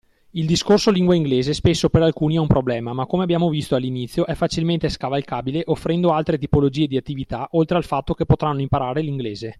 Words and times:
Il 0.31 0.47
discorso 0.47 0.89
lingua 0.89 1.13
inglese 1.13 1.53
spesso 1.53 1.87
per 1.89 2.01
alcuni 2.01 2.33
è 2.33 2.39
un 2.39 2.47
problema 2.47 2.91
ma 2.91 3.05
come 3.05 3.21
abbiamo 3.21 3.49
visto 3.49 3.75
all’inizio 3.75 4.25
è 4.25 4.33
facilmente 4.33 4.89
scavalcabile 4.89 5.61
offrendo 5.67 6.11
altre 6.11 6.39
tipologie 6.39 6.87
di 6.87 6.97
attività 6.97 7.47
oltre 7.51 7.77
al 7.77 7.83
fatto 7.85 8.15
che 8.15 8.25
potranno 8.25 8.61
imparare 8.61 9.03
l’inglese. 9.03 9.49